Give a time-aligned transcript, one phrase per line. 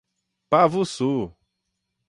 [0.49, 1.21] Pavussu